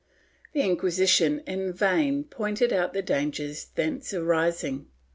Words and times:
The 0.53 0.61
Inquisition 0.63 1.41
in 1.45 1.73
vain 1.73 2.23
pointed 2.23 2.73
out 2.73 2.93
the 2.93 3.03
dangers 3.03 3.65
thence 3.75 4.15
arising. 4.15 4.87